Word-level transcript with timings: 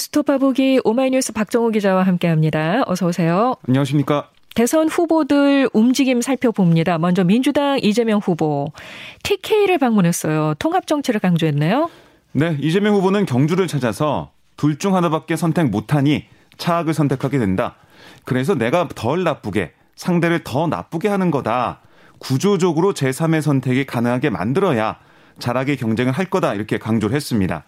뉴스토파 0.00 0.38
보기 0.38 0.80
오마이뉴스 0.84 1.34
박정호 1.34 1.70
기자와 1.70 2.04
함께합니다. 2.04 2.84
어서 2.86 3.06
오세요. 3.06 3.56
안녕하십니까? 3.68 4.30
대선 4.54 4.88
후보들 4.88 5.68
움직임 5.74 6.22
살펴봅니다. 6.22 6.96
먼저 6.96 7.22
민주당 7.22 7.78
이재명 7.82 8.18
후보 8.18 8.72
TK를 9.24 9.76
방문했어요. 9.76 10.54
통합 10.58 10.86
정치를 10.86 11.20
강조했네요. 11.20 11.90
네, 12.32 12.56
이재명 12.60 12.94
후보는 12.94 13.26
경주를 13.26 13.66
찾아서 13.66 14.30
둘 14.56 14.78
중 14.78 14.96
하나밖에 14.96 15.36
선택 15.36 15.68
못하니 15.68 16.24
차악을 16.56 16.94
선택하게 16.94 17.38
된다. 17.38 17.76
그래서 18.24 18.54
내가 18.54 18.88
덜 18.88 19.22
나쁘게 19.22 19.72
상대를 19.96 20.44
더 20.44 20.66
나쁘게 20.66 21.08
하는 21.08 21.30
거다. 21.30 21.80
구조적으로 22.18 22.94
제3의 22.94 23.42
선택이 23.42 23.84
가능하게 23.84 24.30
만들어야 24.30 24.96
잘하게 25.38 25.76
경쟁을 25.76 26.12
할 26.12 26.24
거다. 26.24 26.54
이렇게 26.54 26.78
강조를 26.78 27.14
했습니다. 27.14 27.64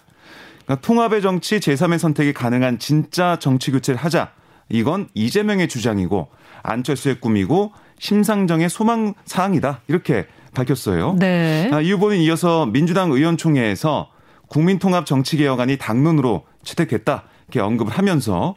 그러니까 0.64 0.86
통합의 0.86 1.22
정치 1.22 1.58
제3의 1.58 1.98
선택이 1.98 2.32
가능한 2.32 2.78
진짜 2.78 3.38
정치 3.38 3.70
교체를 3.70 3.98
하자. 3.98 4.32
이건 4.68 5.08
이재명의 5.14 5.68
주장이고 5.68 6.28
안철수의 6.62 7.20
꿈이고 7.20 7.72
심상정의 7.98 8.68
소망 8.68 9.14
사항이다. 9.24 9.80
이렇게 9.88 10.26
밝혔어요. 10.54 11.16
네. 11.18 11.70
아, 11.72 11.80
이 11.80 11.92
후보는 11.92 12.18
이어서 12.18 12.66
민주당 12.66 13.10
의원총회에서 13.10 14.10
국민통합 14.48 15.06
정치개혁안이 15.06 15.78
당론으로 15.78 16.44
채택했다. 16.62 17.24
이렇게 17.48 17.60
언급을 17.60 17.92
하면서 17.92 18.54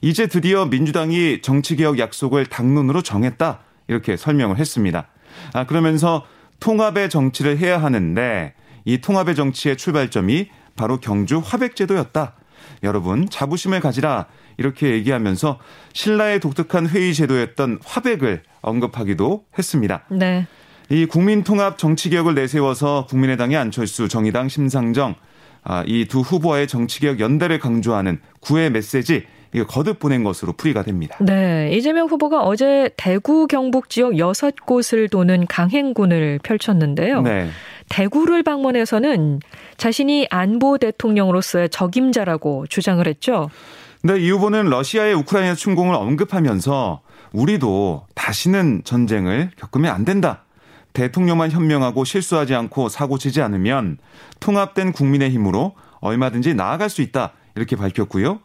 이제 0.00 0.26
드디어 0.26 0.66
민주당이 0.66 1.40
정치개혁 1.42 1.98
약속을 1.98 2.46
당론으로 2.46 3.02
정했다. 3.02 3.60
이렇게 3.88 4.16
설명을 4.16 4.58
했습니다. 4.58 5.08
아, 5.52 5.66
그러면서 5.66 6.24
통합의 6.60 7.10
정치를 7.10 7.58
해야 7.58 7.82
하는데 7.82 8.54
이 8.84 8.98
통합의 8.98 9.34
정치의 9.34 9.76
출발점이 9.76 10.48
바로 10.76 10.98
경주 10.98 11.40
화백제도였다. 11.44 12.34
여러분 12.82 13.28
자부심을 13.28 13.80
가지라 13.80 14.26
이렇게 14.56 14.90
얘기하면서 14.92 15.58
신라의 15.92 16.40
독특한 16.40 16.88
회의 16.88 17.14
제도였던 17.14 17.80
화백을 17.84 18.42
언급하기도 18.62 19.44
했습니다. 19.58 20.04
네. 20.10 20.46
이 20.90 21.06
국민통합 21.06 21.78
정치개혁을 21.78 22.34
내세워서 22.34 23.06
국민의당의 23.08 23.56
안철수, 23.56 24.08
정의당 24.08 24.48
심상정 24.48 25.14
아, 25.62 25.82
이 25.86 26.04
두 26.06 26.20
후보와의 26.20 26.68
정치개혁 26.68 27.20
연대를 27.20 27.58
강조하는 27.58 28.20
구의 28.40 28.70
메시지 28.70 29.24
이거 29.54 29.66
거듭 29.66 29.98
보낸 30.00 30.24
것으로 30.24 30.52
풀이가 30.52 30.82
됩니다. 30.82 31.16
네. 31.20 31.70
이재명 31.72 32.08
후보가 32.08 32.42
어제 32.42 32.90
대구 32.96 33.46
경북 33.46 33.88
지역 33.88 34.12
6곳을 34.12 35.08
도는 35.10 35.46
강행군을 35.46 36.40
펼쳤는데요. 36.42 37.22
네. 37.22 37.48
대구를 37.94 38.42
방문해서는 38.42 39.38
자신이 39.76 40.26
안보 40.28 40.78
대통령으로서의 40.78 41.68
적임자라고 41.68 42.66
주장을 42.66 43.06
했죠. 43.06 43.50
네, 44.02 44.18
이 44.18 44.30
후보는 44.32 44.68
러시아의 44.68 45.14
우크라이나 45.14 45.54
침공을 45.54 45.94
언급하면서 45.94 47.02
우리도 47.32 48.06
다시는 48.16 48.82
전쟁을 48.84 49.50
겪으면 49.56 49.94
안 49.94 50.04
된다. 50.04 50.42
대통령만 50.92 51.52
현명하고 51.52 52.04
실수하지 52.04 52.56
않고 52.56 52.88
사고 52.88 53.16
치지 53.16 53.40
않으면 53.42 53.98
통합된 54.40 54.90
국민의 54.90 55.30
힘으로 55.30 55.76
얼마든지 56.00 56.54
나아갈 56.54 56.90
수 56.90 57.00
있다. 57.00 57.32
이렇게 57.54 57.76
밝혔고요. 57.76 58.40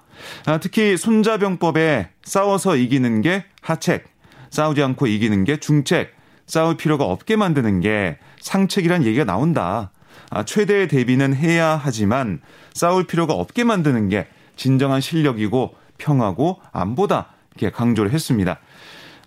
아, 0.45 0.59
특히 0.59 0.95
손자병법에 0.95 2.09
싸워서 2.21 2.75
이기는 2.75 3.21
게 3.21 3.45
하책, 3.63 4.05
싸우지 4.51 4.83
않고 4.83 5.07
이기는 5.07 5.43
게 5.43 5.57
중책, 5.57 6.18
싸울 6.49 6.75
필요가 6.77 7.05
없게 7.05 7.35
만드는 7.35 7.79
게 7.79 8.17
상책이란 8.41 9.05
얘기가 9.05 9.23
나온다. 9.23 9.91
아, 10.31 10.43
최대의 10.43 10.87
대비는 10.87 11.35
해야 11.35 11.79
하지만 11.81 12.41
싸울 12.73 13.05
필요가 13.05 13.35
없게 13.35 13.63
만드는 13.63 14.09
게 14.09 14.27
진정한 14.55 14.99
실력이고 14.99 15.75
평화고 15.99 16.59
안보다 16.71 17.27
이렇게 17.51 17.69
강조를 17.69 18.11
했습니다. 18.11 18.57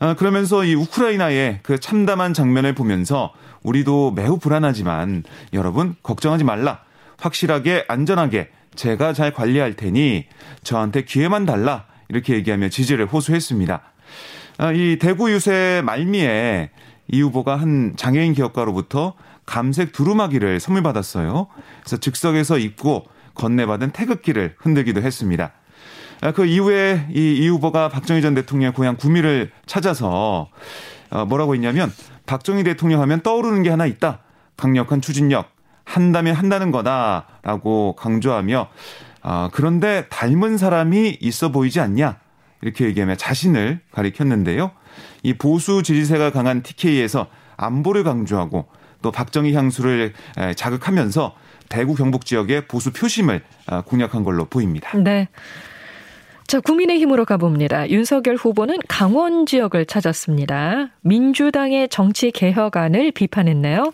아, 0.01 0.15
그러면서 0.15 0.65
이 0.65 0.75
우크라이나의 0.75 1.61
그 1.63 1.79
참담한 1.79 2.35
장면을 2.35 2.75
보면서 2.75 3.33
우리도 3.63 4.11
매우 4.11 4.39
불안하지만 4.39 5.23
여러분 5.53 5.95
걱정하지 6.03 6.43
말라. 6.43 6.81
확실하게 7.21 7.85
안전하게 7.87 8.49
제가 8.75 9.13
잘 9.13 9.33
관리할 9.33 9.75
테니 9.75 10.27
저한테 10.65 11.05
기회만 11.05 11.47
달라. 11.47 11.85
이렇게 12.09 12.35
얘기하며 12.35 12.69
지지를 12.69 13.07
호소했습니다. 13.07 13.81
아, 14.59 14.73
이 14.73 14.99
대구 14.99 15.31
유세 15.31 15.83
말미에 15.85 16.71
이 17.09 17.21
후보가 17.21 17.57
한 17.57 17.95
장애인 17.97 18.33
기업가로부터 18.35 19.15
감색 19.47 19.93
두루마기를 19.93 20.61
선물 20.61 20.83
받았어요. 20.83 21.49
그래서 21.81 21.97
즉석에서 21.97 22.59
입고 22.59 23.07
건네받은 23.35 23.91
태극기를 23.91 24.55
흔들기도 24.59 25.03
했습니다. 25.03 25.53
아, 26.21 26.33
그 26.33 26.45
이후에 26.45 27.09
이, 27.13 27.37
이 27.39 27.49
후보가 27.49 27.89
박정희 27.89 28.23
전 28.23 28.35
대통령의 28.35 28.73
고향 28.75 28.97
구미를 28.97 29.51
찾아서 29.67 30.49
어, 31.11 31.25
뭐라고 31.25 31.55
했냐면 31.55 31.93
박정희 32.27 32.63
대통령 32.65 33.01
하면 33.03 33.21
떠오르는 33.21 33.63
게 33.63 33.71
하나 33.71 33.87
있다. 33.87 34.21
강력한 34.57 35.01
추진력. 35.01 35.51
한다면 35.85 36.37
한다는 36.37 36.71
거다라고 36.71 37.97
강조하며 37.97 38.69
아, 39.23 39.51
그런데 39.53 40.07
닮은 40.09 40.57
사람이 40.57 41.19
있어 41.21 41.51
보이지 41.51 41.81
않냐? 41.81 42.19
이렇게 42.63 42.87
얘기하며 42.87 43.17
자신을 43.17 43.81
가리켰는데요. 43.91 44.71
이 45.23 45.35
보수 45.35 45.83
지지세가 45.83 46.31
강한 46.31 46.63
TK에서 46.63 47.27
안보를 47.57 48.05
강조하고 48.05 48.67
또 49.03 49.11
박정희 49.11 49.53
향수를 49.53 50.15
자극하면서 50.57 51.35
대구 51.69 51.95
경북 51.95 52.25
지역의 52.25 52.67
보수 52.69 52.93
표심을 52.93 53.43
아, 53.67 53.83
공략한 53.83 54.25
걸로 54.25 54.45
보입니다. 54.45 54.97
네. 54.97 55.29
자, 56.47 56.61
국민의힘으로 56.61 57.25
가봅니다. 57.25 57.89
윤석열 57.89 58.37
후보는 58.37 58.77
강원 58.87 59.47
지역을 59.47 59.87
찾았습니다. 59.87 60.91
민주당의 61.01 61.89
정치 61.89 62.31
개혁안을 62.31 63.13
비판했네요. 63.13 63.91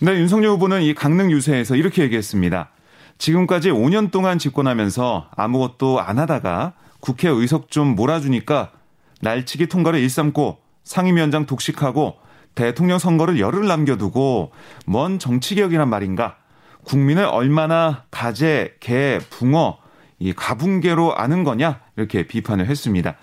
네, 0.00 0.12
윤석열 0.12 0.50
후보는 0.50 0.82
이 0.82 0.92
강릉 0.92 1.30
유세에서 1.30 1.76
이렇게 1.76 2.02
얘기했습니다. 2.02 2.70
지금까지 3.16 3.70
5년 3.70 4.10
동안 4.10 4.38
집권하면서 4.38 5.30
아무것도 5.34 6.00
안 6.00 6.18
하다가 6.18 6.74
국회 7.04 7.28
의석 7.28 7.70
좀 7.70 7.88
몰아주니까 7.96 8.72
날치기 9.20 9.66
통과를 9.66 10.00
일삼고 10.00 10.56
상임위원장 10.84 11.44
독식하고 11.44 12.16
대통령 12.54 12.98
선거를 12.98 13.38
열흘 13.38 13.66
남겨두고 13.66 14.52
뭔 14.86 15.18
정치개혁이란 15.18 15.86
말인가. 15.90 16.36
국민을 16.82 17.26
얼마나 17.26 18.04
가재, 18.10 18.76
개, 18.80 19.18
붕어, 19.28 19.76
이 20.18 20.32
가붕개로 20.32 21.14
아는 21.14 21.44
거냐 21.44 21.80
이렇게 21.96 22.26
비판을 22.26 22.68
했습니다. 22.68 23.16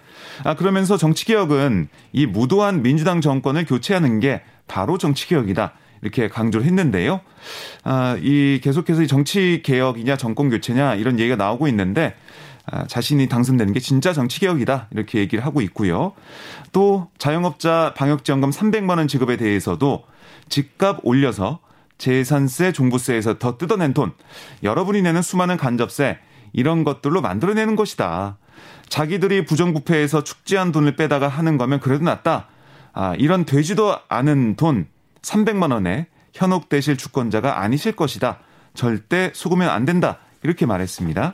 아 0.43 0.55
그러면서 0.55 0.95
정치개혁은 0.95 1.87
이 2.13 2.27
무도한 2.27 2.83
민주당 2.83 3.19
정권을 3.19 3.65
교체하는 3.65 4.19
게 4.19 4.43
바로 4.67 4.99
정치개혁이다. 4.99 5.73
이렇게 6.03 6.27
강조를 6.27 6.67
했는데요. 6.67 7.21
아, 7.83 8.15
이 8.21 8.59
계속해서 8.61 9.07
정치 9.07 9.61
개혁이냐 9.63 10.17
정권 10.17 10.51
교체냐 10.51 10.95
이런 10.95 11.17
얘기가 11.17 11.35
나오고 11.35 11.67
있는데 11.67 12.13
아, 12.13 12.50
자신이 12.88 13.27
당선되는 13.27 13.73
게 13.73 13.79
진짜 13.79 14.13
정치 14.13 14.39
개혁이다 14.39 14.88
이렇게 14.91 15.19
얘기를 15.19 15.45
하고 15.45 15.61
있고요. 15.61 16.13
또 16.72 17.09
자영업자 17.17 17.94
방역지원금 17.95 18.51
300만 18.51 18.97
원 18.97 19.07
지급에 19.07 19.38
대해서도 19.38 20.03
집값 20.49 20.99
올려서 21.03 21.59
재산세, 21.97 22.72
종부세에서 22.72 23.38
더 23.38 23.57
뜯어낸 23.57 23.94
돈, 23.94 24.13
여러분이 24.63 25.03
내는 25.03 25.22
수많은 25.22 25.57
간접세 25.57 26.17
이런 26.51 26.83
것들로 26.83 27.22
만들어내는 27.22 27.75
것이다. 27.75 28.38
자기들이 28.89 29.45
부정부패에서 29.45 30.23
축제한 30.23 30.72
돈을 30.72 30.95
빼다가 30.95 31.28
하는 31.28 31.57
거면 31.57 31.79
그래도 31.79 32.03
낫다. 32.03 32.47
아, 32.93 33.16
이런 33.17 33.46
되지도 33.46 33.97
않은 34.09 34.55
돈 34.55 34.87
300만 35.22 35.72
원에 35.72 36.08
현혹되실 36.34 36.97
주권자가 36.97 37.61
아니실 37.61 37.93
것이다. 37.93 38.40
절대 38.73 39.31
속으면 39.34 39.69
안 39.69 39.85
된다. 39.85 40.19
이렇게 40.43 40.66
말했습니다. 40.66 41.34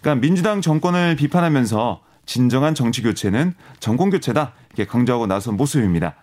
그러니까 0.00 0.20
민주당 0.20 0.60
정권을 0.60 1.16
비판하면서 1.16 2.02
진정한 2.26 2.74
정치 2.74 3.02
교체는 3.02 3.54
정권 3.80 4.10
교체다. 4.10 4.52
이렇게 4.68 4.86
강조하고 4.90 5.26
나선 5.26 5.56
모습입니다. 5.56 6.14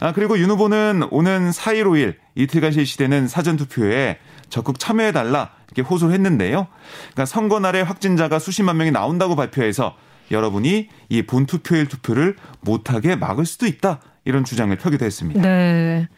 아, 0.00 0.12
그리고 0.12 0.38
윤 0.38 0.50
후보는 0.50 1.08
오는 1.10 1.50
4일, 1.50 1.84
5일 1.84 2.16
이틀간 2.34 2.72
실시되는 2.72 3.28
사전투표에 3.28 4.18
적극 4.48 4.78
참여해달라 4.78 5.50
이렇게 5.68 5.82
호소를 5.82 6.14
했는데요. 6.14 6.66
그러니까 7.12 7.24
선거 7.24 7.60
날에 7.60 7.82
확진자가 7.82 8.38
수십만 8.38 8.76
명이 8.76 8.90
나온다고 8.90 9.36
발표해서 9.36 9.96
여러분이 10.30 10.88
이 11.08 11.22
본투표일 11.22 11.86
투표를 11.86 12.36
못하게 12.60 13.16
막을 13.16 13.46
수도 13.46 13.66
있다. 13.66 14.00
이런 14.24 14.44
주장을 14.44 14.74
펴기도 14.76 15.04
했습니다. 15.04 15.40
네. 15.40 16.08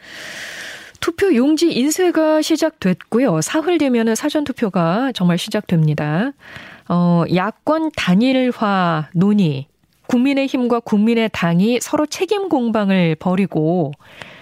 투표 1.23 1.37
용지 1.37 1.71
인쇄가 1.71 2.43
시작됐고요. 2.43 3.43
사흘 3.43 3.79
되면은 3.79 4.17
사전 4.17 4.43
투표가 4.43 5.13
정말 5.15 5.39
시작됩니다. 5.39 6.33
어, 6.89 7.23
야권 7.33 7.93
단일화 7.97 9.11
논의. 9.15 9.69
국민의힘과 10.09 10.81
국민의당이 10.81 11.79
서로 11.81 12.07
책임 12.07 12.49
공방을 12.49 13.15
벌이고 13.15 13.93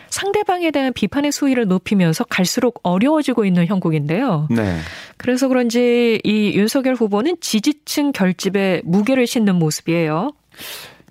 상대방에 0.09 0.71
대한 0.71 0.95
비판의 0.95 1.33
수위를 1.33 1.67
높이면서 1.67 2.25
갈수록 2.25 2.81
어려워지고 2.83 3.45
있는 3.45 3.67
형국인데요. 3.67 4.49
네. 4.51 4.79
그래서 5.19 5.49
그런지 5.49 6.19
이 6.25 6.53
윤석열 6.55 6.95
후보는 6.95 7.37
지지층 7.43 8.13
결집에 8.13 8.81
무게를 8.87 9.27
싣는 9.27 9.57
모습이에요. 9.57 10.33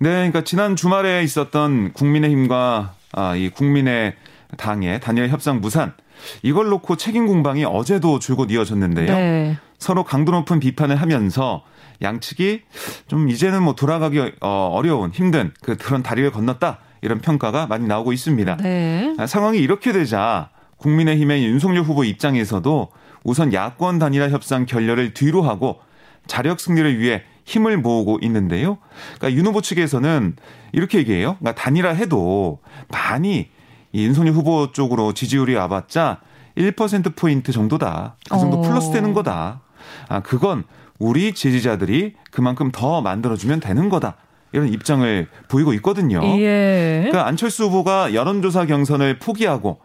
네, 0.00 0.10
그러니까 0.10 0.42
지난 0.42 0.74
주말에 0.74 1.22
있었던 1.22 1.92
국민의힘과 1.92 2.94
아, 3.12 3.36
이 3.36 3.50
국민의 3.50 4.14
당의 4.56 5.00
단일 5.00 5.28
협상 5.28 5.60
무산 5.60 5.92
이걸 6.42 6.68
놓고 6.68 6.96
책임 6.96 7.26
공방이 7.26 7.64
어제도 7.64 8.18
줄곧 8.18 8.50
이어졌는데요. 8.50 9.06
네. 9.06 9.56
서로 9.78 10.04
강도 10.04 10.32
높은 10.32 10.60
비판을 10.60 10.96
하면서 10.96 11.62
양측이 12.02 12.62
좀 13.08 13.28
이제는 13.28 13.62
뭐 13.62 13.74
돌아가기 13.74 14.32
어, 14.40 14.70
어려운 14.72 15.10
힘든 15.10 15.52
그 15.62 15.76
그런 15.76 16.02
다리를 16.02 16.30
건넜다 16.30 16.78
이런 17.02 17.20
평가가 17.20 17.66
많이 17.66 17.86
나오고 17.86 18.12
있습니다. 18.12 18.56
네. 18.58 19.14
아, 19.18 19.26
상황이 19.26 19.58
이렇게 19.58 19.92
되자 19.92 20.50
국민의힘의 20.76 21.44
윤석열 21.44 21.82
후보 21.82 22.04
입장에서도 22.04 22.88
우선 23.22 23.52
야권 23.52 23.98
단일화 23.98 24.30
협상 24.30 24.66
결렬을 24.66 25.14
뒤로 25.14 25.42
하고 25.42 25.80
자력 26.26 26.60
승리를 26.60 26.98
위해 26.98 27.22
힘을 27.44 27.76
모으고 27.78 28.18
있는데요. 28.22 28.78
그러니까 29.18 29.38
윤 29.38 29.46
후보 29.46 29.60
측에서는 29.60 30.36
이렇게 30.72 30.98
얘기해요. 30.98 31.36
그러니까 31.38 31.54
단일화 31.54 31.90
해도 31.90 32.60
많이 32.88 33.48
이 33.92 34.04
윤석열 34.04 34.34
후보 34.34 34.72
쪽으로 34.72 35.12
지지율이 35.12 35.54
와봤자 35.54 36.18
1%포인트 36.56 37.52
정도다. 37.52 38.16
그 38.30 38.38
정도 38.38 38.58
어. 38.58 38.62
플러스 38.62 38.92
되는 38.92 39.12
거다. 39.12 39.60
아, 40.08 40.20
그건 40.20 40.64
우리 40.98 41.32
지지자들이 41.32 42.14
그만큼 42.30 42.70
더 42.72 43.00
만들어주면 43.00 43.60
되는 43.60 43.88
거다. 43.88 44.16
이런 44.52 44.68
입장을 44.72 45.28
보이고 45.48 45.72
있거든요. 45.74 46.20
예. 46.40 47.06
그러니까 47.08 47.26
안철수 47.28 47.64
후보가 47.66 48.14
여론조사 48.14 48.66
경선을 48.66 49.18
포기하고 49.20 49.78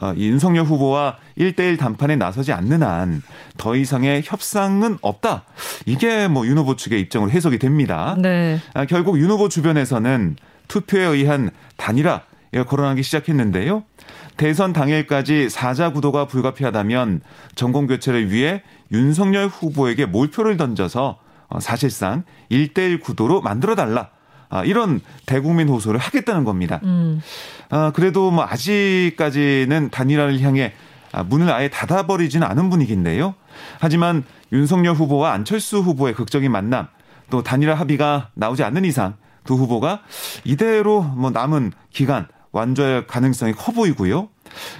어, 0.00 0.12
이 0.16 0.26
윤석열 0.28 0.64
후보와 0.64 1.16
1대1 1.38 1.78
담판에 1.78 2.16
나서지 2.16 2.52
않는 2.52 2.82
한 2.82 3.22
더 3.58 3.76
이상의 3.76 4.22
협상은 4.24 4.98
없다. 5.02 5.44
이게 5.86 6.28
뭐 6.28 6.46
윤 6.46 6.58
후보 6.58 6.76
측의 6.76 7.00
입장으로 7.02 7.30
해석이 7.30 7.58
됩니다. 7.58 8.16
네. 8.18 8.58
아, 8.74 8.84
결국 8.86 9.18
윤 9.20 9.30
후보 9.30 9.48
주변에서는 9.48 10.36
투표에 10.68 11.04
의한 11.04 11.50
단일화 11.76 12.22
거론하기 12.52 13.02
시작했는데요. 13.02 13.84
대선 14.36 14.72
당일까지 14.72 15.48
사자 15.48 15.92
구도가 15.92 16.26
불가피하다면 16.26 17.22
전공 17.54 17.86
교체를 17.86 18.30
위해 18.30 18.62
윤석열 18.92 19.46
후보에게 19.46 20.06
몰표를 20.06 20.56
던져서 20.56 21.18
어, 21.48 21.60
사실상 21.60 22.24
1대1 22.50 23.00
구도로 23.00 23.40
만들어 23.40 23.74
달라. 23.74 24.10
아, 24.48 24.64
이런 24.64 25.00
대국민 25.24 25.68
호소를 25.68 25.98
하겠다는 25.98 26.44
겁니다. 26.44 26.80
음. 26.84 27.22
아, 27.70 27.90
그래도 27.94 28.30
뭐 28.30 28.44
아직까지는 28.44 29.90
단일화를 29.90 30.40
향해 30.40 30.74
아, 31.10 31.22
문을 31.22 31.50
아예 31.50 31.68
닫아버리지는 31.68 32.46
않은 32.46 32.68
분위기인데요. 32.68 33.34
하지만 33.80 34.24
윤석열 34.52 34.94
후보와 34.94 35.32
안철수 35.32 35.78
후보의 35.78 36.14
극적인 36.14 36.52
만남, 36.52 36.88
또 37.30 37.42
단일화 37.42 37.74
합의가 37.74 38.28
나오지 38.34 38.62
않는 38.62 38.84
이상 38.84 39.14
두 39.44 39.54
후보가 39.54 40.02
이대로 40.44 41.02
뭐 41.02 41.30
남은 41.30 41.72
기간 41.90 42.28
완주할 42.52 43.06
가능성이 43.06 43.52
커 43.52 43.72
보이고요. 43.72 44.28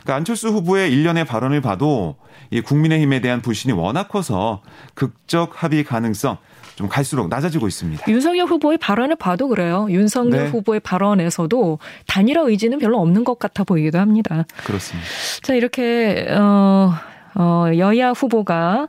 그러니까 0.02 0.14
안철수 0.14 0.48
후보의 0.48 0.92
일련의 0.92 1.24
발언을 1.24 1.60
봐도 1.60 2.16
이 2.50 2.60
국민의힘에 2.60 3.20
대한 3.20 3.40
불신이 3.40 3.72
워낙 3.72 4.08
커서 4.08 4.62
극적 4.94 5.62
합의 5.62 5.84
가능성 5.84 6.36
좀 6.74 6.88
갈수록 6.88 7.28
낮아지고 7.28 7.68
있습니다. 7.68 8.04
윤석열 8.08 8.46
후보의 8.46 8.78
발언을 8.78 9.16
봐도 9.16 9.48
그래요. 9.48 9.86
윤석열 9.90 10.44
네. 10.44 10.50
후보의 10.50 10.80
발언에서도 10.80 11.78
단일화 12.06 12.42
의지는 12.42 12.78
별로 12.78 13.00
없는 13.00 13.24
것 13.24 13.38
같아 13.38 13.64
보이기도 13.64 13.98
합니다. 13.98 14.44
그렇습니다. 14.64 15.08
자 15.42 15.54
이렇게 15.54 16.26
어, 16.30 16.92
어 17.34 17.66
여야 17.76 18.10
후보가 18.10 18.88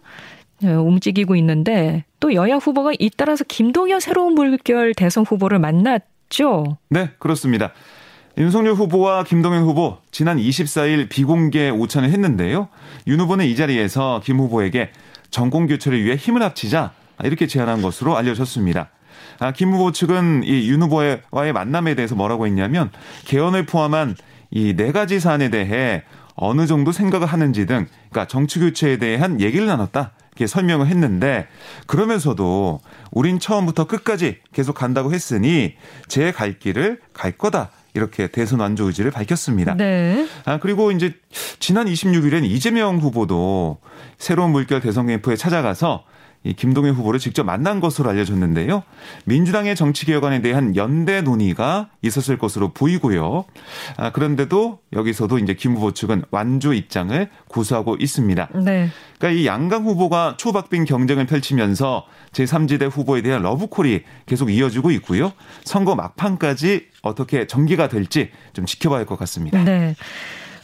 어, 0.63 0.67
움직이고 0.67 1.35
있는데 1.35 2.05
또 2.19 2.33
여야 2.33 2.55
후보가 2.55 2.93
잇따라서 2.99 3.43
김동연 3.47 3.99
새로운 3.99 4.33
물결 4.33 4.93
대선 4.93 5.25
후보를 5.25 5.59
만났죠. 5.59 6.77
네, 6.89 7.11
그렇습니다. 7.19 7.73
윤석열 8.37 8.73
후보와 8.73 9.23
김동연 9.25 9.63
후보 9.63 9.97
지난 10.11 10.37
24일 10.37 11.07
비공개 11.07 11.69
오찬을 11.69 12.09
했는데요. 12.09 12.67
윤 13.07 13.19
후보는 13.19 13.45
이 13.45 13.55
자리에서 13.55 14.21
김 14.23 14.39
후보에게 14.39 14.89
전공 15.29 15.67
교체를 15.67 16.03
위해 16.03 16.15
힘을 16.15 16.41
합치자 16.41 16.91
이렇게 17.23 17.45
제안한 17.45 17.81
것으로 17.83 18.17
알려졌습니다. 18.17 18.89
아, 19.39 19.51
김 19.51 19.71
후보 19.71 19.91
측은 19.91 20.43
이 20.45 20.67
윤 20.69 20.81
후보와의 20.81 21.53
만남에 21.53 21.93
대해서 21.95 22.15
뭐라고 22.15 22.47
했냐면 22.47 22.89
개헌을 23.25 23.65
포함한 23.67 24.15
이 24.49 24.75
네 24.75 24.91
가지 24.91 25.19
사안에 25.19 25.49
대해 25.49 26.03
어느 26.35 26.65
정도 26.65 26.91
생각을 26.91 27.27
하는지 27.27 27.65
등 27.67 27.85
그러니까 28.09 28.27
정치 28.27 28.59
교체에 28.59 28.97
대한 28.97 29.41
얘기를 29.41 29.67
나눴다. 29.67 30.11
이렇게 30.31 30.47
설명을 30.47 30.87
했는데 30.87 31.47
그러면서도 31.85 32.81
우린 33.11 33.39
처음부터 33.39 33.85
끝까지 33.85 34.39
계속 34.51 34.73
간다고 34.73 35.13
했으니 35.13 35.75
제 36.07 36.31
갈 36.31 36.57
길을 36.57 36.99
갈 37.13 37.31
거다. 37.33 37.69
이렇게 37.93 38.27
대선 38.27 38.59
완주 38.59 38.83
의지를 38.83 39.11
밝혔습니다. 39.11 39.75
네. 39.75 40.27
아, 40.45 40.57
그리고 40.59 40.91
이제 40.91 41.13
지난 41.59 41.87
26일엔 41.87 42.43
이재명 42.45 42.97
후보도 42.97 43.77
새로운 44.17 44.51
물결 44.51 44.81
대선 44.81 45.07
캠프에 45.07 45.35
찾아가서 45.35 46.03
이 46.43 46.53
김동연 46.53 46.93
후보를 46.95 47.19
직접 47.19 47.43
만난 47.43 47.79
것으로 47.79 48.09
알려졌는데요. 48.09 48.83
민주당의 49.25 49.75
정치 49.75 50.05
개혁안에 50.05 50.41
대한 50.41 50.75
연대 50.75 51.21
논의가 51.21 51.89
있었을 52.01 52.37
것으로 52.37 52.73
보이고요. 52.73 53.45
아, 53.97 54.11
그런데도 54.11 54.79
여기서도 54.91 55.39
이제 55.39 55.53
김 55.53 55.75
후보 55.75 55.93
측은 55.93 56.23
완주 56.31 56.73
입장을 56.73 57.29
고수하고 57.47 57.95
있습니다. 57.99 58.49
네. 58.55 58.89
그러니까 59.17 59.39
이 59.41 59.45
양강 59.45 59.85
후보가 59.85 60.35
초박빙 60.37 60.83
경쟁을 60.83 61.25
펼치면서 61.27 62.05
제3지대 62.33 62.91
후보에 62.91 63.21
대한 63.21 63.41
러브콜이 63.41 64.01
계속 64.25 64.49
이어지고 64.51 64.91
있고요. 64.91 65.31
선거 65.63 65.95
막판까지 65.95 66.87
어떻게 67.03 67.47
전개가 67.47 67.87
될지 67.87 68.31
좀 68.53 68.65
지켜봐야 68.65 68.99
할 68.99 69.05
것 69.05 69.17
같습니다. 69.19 69.63
네. 69.63 69.95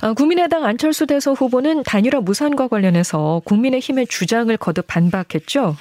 어, 0.01 0.13
국민의당 0.13 0.63
안철수 0.65 1.05
대선 1.07 1.35
후보는 1.35 1.83
단일화 1.83 2.21
무산과 2.21 2.69
관련해서 2.69 3.41
국민의힘의 3.45 4.07
주장을 4.07 4.55
거듭 4.57 4.87
반박했죠. 4.87 5.75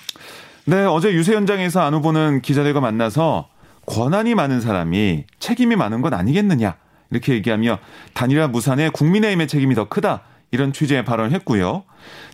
네, 0.64 0.84
어제 0.84 1.12
유세 1.12 1.34
현장에서 1.34 1.80
안 1.80 1.94
후보는 1.94 2.42
기자들과 2.42 2.80
만나서 2.80 3.48
권한이 3.86 4.34
많은 4.34 4.60
사람이 4.60 5.24
책임이 5.38 5.76
많은 5.76 6.02
건 6.02 6.12
아니겠느냐 6.14 6.76
이렇게 7.10 7.32
얘기하며 7.34 7.78
단일화 8.12 8.48
무산에 8.48 8.90
국민의힘의 8.90 9.48
책임이 9.48 9.74
더 9.74 9.88
크다 9.88 10.22
이런 10.50 10.72
취지의 10.72 11.04
발언을 11.04 11.32
했고요. 11.32 11.84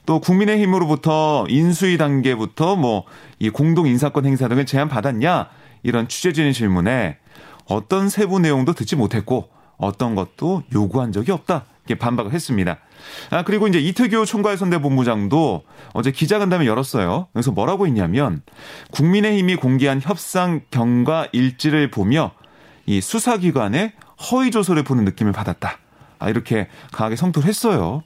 또 0.06 0.20
국민의힘으로부터 0.20 1.46
인수위 1.48 1.98
단계부터 1.98 2.76
뭐 2.76 3.04
이 3.38 3.50
공동 3.50 3.86
인사권 3.86 4.24
행사 4.24 4.48
등을 4.48 4.64
제안 4.64 4.88
받았냐 4.88 5.48
이런 5.82 6.08
취재진의 6.08 6.54
질문에 6.54 7.18
어떤 7.66 8.08
세부 8.08 8.38
내용도 8.38 8.72
듣지 8.72 8.96
못했고 8.96 9.48
어떤 9.84 10.14
것도 10.14 10.62
요구한 10.74 11.12
적이 11.12 11.32
없다. 11.32 11.64
이렇게 11.86 11.98
반박을 11.98 12.32
했습니다. 12.32 12.78
아, 13.30 13.42
그리고 13.42 13.68
이제 13.68 13.78
이태규 13.78 14.24
총괄선대본부장도 14.26 15.62
어제 15.92 16.10
기자간담회 16.10 16.66
열었어요. 16.66 17.28
그래서 17.32 17.50
뭐라고 17.52 17.86
했냐면 17.86 18.42
국민의힘이 18.92 19.56
공개한 19.56 20.00
협상 20.00 20.62
경과 20.70 21.28
일지를 21.32 21.90
보며 21.90 22.32
이 22.86 23.00
수사기관의 23.00 23.92
허위 24.30 24.50
조서를 24.50 24.82
보는 24.82 25.04
느낌을 25.04 25.32
받았다. 25.32 25.78
아, 26.18 26.30
이렇게 26.30 26.68
강하게 26.92 27.16
성토를 27.16 27.48
했어요. 27.48 28.02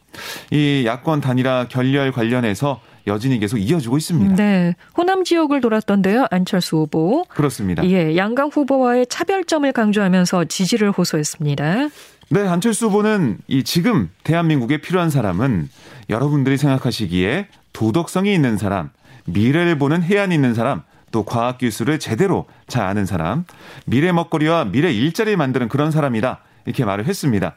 이 0.51 0.85
야권 0.87 1.21
단일화 1.21 1.69
결렬 1.69 2.11
관련해서 2.11 2.81
여진이 3.09 3.41
계속 3.41 3.59
이어지고 3.59 3.97
있습니다. 3.97 4.37
네. 4.37 4.77
호남 4.97 5.25
지역을 5.25 5.61
돌았던데요. 5.61 6.27
안철수 6.31 6.77
후보. 6.77 7.25
그렇습니다. 7.29 7.85
예. 7.85 8.17
양강 8.17 8.51
후보와의 8.53 9.07
차별점을 9.09 9.71
강조하면서 9.73 10.45
지지를 10.45 10.93
호소했습니다. 10.93 11.89
네, 12.31 12.47
안철수 12.47 12.87
후보는 12.87 13.39
이 13.49 13.65
지금 13.65 14.11
대한민국에 14.23 14.79
필요한 14.79 15.11
사람은 15.11 15.69
여러분들이 16.11 16.59
생각하시기에 16.59 17.49
도덕성이 17.73 18.35
있는 18.35 18.59
사람, 18.59 18.91
미래를 19.25 19.79
보는 19.79 20.03
해안 20.03 20.31
있는 20.31 20.55
사람, 20.55 20.83
또 21.11 21.25
과학 21.25 21.59
기술을 21.59 21.99
제대로 21.99 22.45
잘 22.67 22.85
아는 22.85 23.07
사람, 23.07 23.45
미래 23.87 24.13
먹거리와 24.13 24.67
미래 24.67 24.93
일자리를 24.93 25.37
만드는 25.37 25.69
그런 25.69 25.91
사람이다. 25.91 26.41
이렇게 26.65 26.85
말을 26.85 27.07
했습니다. 27.07 27.55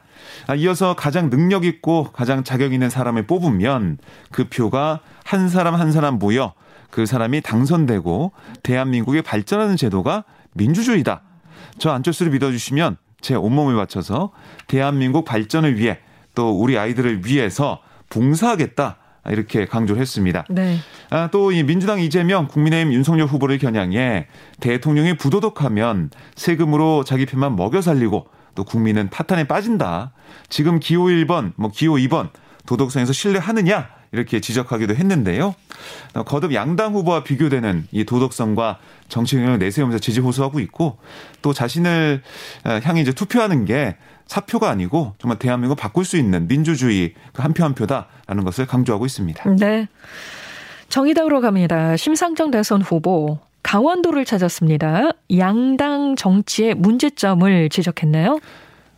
아, 0.47 0.55
이어서 0.55 0.95
가장 0.95 1.29
능력 1.29 1.65
있고 1.65 2.11
가장 2.11 2.43
자격 2.43 2.73
있는 2.73 2.89
사람을 2.89 3.27
뽑으면 3.27 3.97
그 4.31 4.47
표가 4.49 5.01
한 5.23 5.49
사람 5.49 5.75
한 5.75 5.91
사람 5.91 6.19
모여 6.19 6.53
그 6.89 7.05
사람이 7.05 7.41
당선되고 7.41 8.31
대한민국의 8.63 9.21
발전하는 9.21 9.77
제도가 9.77 10.23
민주주의다. 10.53 11.21
저 11.77 11.91
안철수를 11.91 12.31
믿어주시면 12.33 12.97
제 13.21 13.35
온몸을 13.35 13.75
바쳐서 13.75 14.31
대한민국 14.67 15.25
발전을 15.25 15.77
위해 15.77 15.99
또 16.35 16.51
우리 16.51 16.77
아이들을 16.77 17.25
위해서 17.25 17.81
봉사하겠다. 18.09 18.97
이렇게 19.27 19.65
강조를 19.67 20.01
했습니다. 20.01 20.45
네. 20.49 20.77
아, 21.11 21.29
또 21.31 21.51
이 21.51 21.61
민주당 21.63 21.99
이재명, 21.99 22.47
국민의힘 22.47 22.91
윤석열 22.91 23.27
후보를 23.27 23.59
겨냥해 23.59 24.25
대통령이 24.59 25.15
부도덕하면 25.17 26.09
세금으로 26.35 27.03
자기 27.03 27.27
편만 27.27 27.55
먹여 27.55 27.81
살리고 27.81 28.25
또 28.55 28.63
국민은 28.63 29.09
파탄에 29.09 29.45
빠진다. 29.45 30.11
지금 30.49 30.79
기호 30.79 31.05
1번, 31.05 31.53
뭐 31.55 31.71
기호 31.73 31.95
2번 31.95 32.29
도덕성에서 32.65 33.13
신뢰하느냐 33.13 33.89
이렇게 34.11 34.41
지적하기도 34.41 34.93
했는데요. 34.95 35.55
거듭 36.25 36.53
양당 36.53 36.93
후보와 36.93 37.23
비교되는 37.23 37.87
이 37.91 38.03
도덕성과 38.03 38.79
정치 39.07 39.37
영향을 39.37 39.57
내세우면서 39.59 39.99
지지 39.99 40.19
호소하고 40.19 40.59
있고 40.59 40.97
또 41.41 41.53
자신을 41.53 42.21
어, 42.65 42.79
향해 42.83 43.01
이제 43.01 43.13
투표하는 43.13 43.63
게 43.65 43.95
사표가 44.27 44.69
아니고 44.69 45.15
정말 45.17 45.39
대한민국 45.39 45.75
바꿀 45.75 46.03
수 46.05 46.17
있는 46.17 46.47
민주주의 46.47 47.13
그 47.33 47.41
한 47.41 47.53
표 47.53 47.63
한 47.63 47.73
표다라는 47.73 48.43
것을 48.43 48.65
강조하고 48.65 49.05
있습니다. 49.05 49.49
네. 49.57 49.87
정의당으로 50.89 51.39
갑니다. 51.41 51.95
심상정 51.95 52.51
대선 52.51 52.81
후보 52.81 53.39
강원도를 53.63 54.25
찾았습니다. 54.25 55.11
양당 55.37 56.15
정치의 56.15 56.75
문제점을 56.75 57.69
지적했나요? 57.69 58.39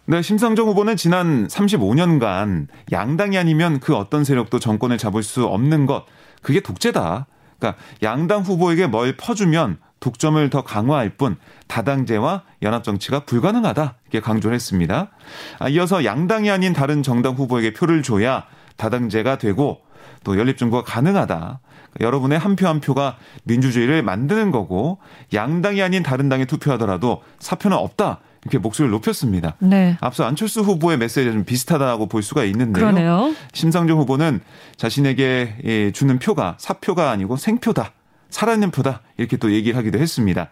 네, 0.05 0.21
심상정 0.21 0.67
후보는 0.67 0.97
지난 0.97 1.47
35년간 1.47 2.67
양당이 2.91 3.37
아니면 3.37 3.79
그 3.79 3.95
어떤 3.95 4.23
세력도 4.23 4.59
정권을 4.59 4.97
잡을 4.97 5.23
수 5.23 5.45
없는 5.45 5.85
것, 5.85 6.05
그게 6.41 6.59
독재다. 6.59 7.27
그러니까 7.57 7.81
양당 8.01 8.41
후보에게 8.41 8.87
뭘 8.87 9.15
퍼주면 9.15 9.77
독점을 10.01 10.49
더 10.49 10.63
강화할 10.63 11.11
뿐 11.11 11.37
다당제와 11.67 12.43
연합 12.61 12.83
정치가 12.83 13.21
불가능하다 13.21 13.95
이렇게 14.03 14.19
강조를 14.19 14.53
했습니다. 14.53 15.11
아, 15.59 15.69
이어서 15.69 16.03
양당이 16.03 16.51
아닌 16.51 16.73
다른 16.73 17.01
정당 17.01 17.35
후보에게 17.35 17.71
표를 17.71 18.03
줘야 18.03 18.45
다당제가 18.75 19.37
되고 19.37 19.79
또 20.25 20.37
연립정부가 20.37 20.83
가능하다. 20.83 21.61
여러분의 22.01 22.39
한 22.39 22.55
표한 22.55 22.73
한 22.73 22.81
표가 22.81 23.17
민주주의를 23.43 24.01
만드는 24.01 24.51
거고 24.51 24.97
양당이 25.33 25.81
아닌 25.81 26.01
다른 26.01 26.27
당에 26.29 26.45
투표하더라도 26.45 27.21
사표는 27.39 27.77
없다. 27.77 28.19
이렇게 28.43 28.57
목소리를 28.57 28.91
높였습니다. 28.91 29.55
네. 29.59 29.97
앞서 30.01 30.25
안철수 30.25 30.61
후보의 30.61 30.97
메시지가 30.97 31.31
좀 31.31 31.45
비슷하다고 31.45 32.07
볼 32.07 32.23
수가 32.23 32.43
있는데요. 32.45 32.85
그러네요. 32.85 33.33
심상정 33.53 33.99
후보는 33.99 34.41
자신에게 34.75 35.55
예, 35.63 35.91
주는 35.91 36.19
표가 36.19 36.57
사표가 36.59 37.09
아니고 37.11 37.37
생표다. 37.37 37.91
살아있는 38.29 38.71
표다. 38.71 39.01
이렇게 39.17 39.37
또 39.37 39.53
얘기를 39.53 39.77
하기도 39.77 39.99
했습니다. 39.99 40.49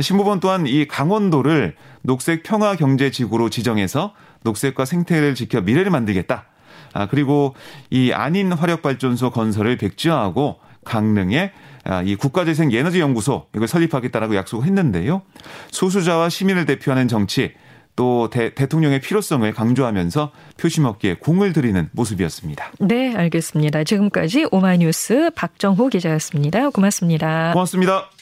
심 0.00 0.16
후보는 0.16 0.40
또한 0.40 0.66
이 0.66 0.86
강원도를 0.86 1.74
녹색 2.02 2.42
평화 2.44 2.76
경제 2.76 3.10
지구로 3.10 3.50
지정해서 3.50 4.14
녹색과 4.44 4.84
생태를 4.84 5.34
지켜 5.34 5.60
미래를 5.60 5.90
만들겠다. 5.90 6.46
아, 6.94 7.06
그리고 7.06 7.54
이 7.90 8.12
안인 8.12 8.52
화력 8.52 8.80
발전소 8.80 9.30
건설을 9.30 9.76
백지화하고 9.76 10.60
강릉에 10.86 11.52
아, 11.84 12.02
이 12.02 12.16
국가재생 12.16 12.72
에너지 12.72 13.00
연구소 13.00 13.46
이걸 13.54 13.68
설립하겠다라고 13.68 14.34
약속을 14.36 14.64
했는데요. 14.66 15.22
소수자와 15.70 16.30
시민을 16.30 16.64
대표하는 16.64 17.08
정치 17.08 17.52
또 17.94 18.28
대, 18.30 18.52
통령의 18.52 19.00
필요성을 19.00 19.50
강조하면서 19.52 20.32
표심업계에 20.58 21.14
공을 21.14 21.52
들이는 21.52 21.88
모습이었습니다. 21.92 22.72
네, 22.80 23.14
알겠습니다. 23.14 23.84
지금까지 23.84 24.46
오마이뉴스 24.50 25.30
박정호 25.34 25.88
기자였습니다. 25.88 26.70
고맙습니다. 26.70 27.52
고맙습니다. 27.52 28.15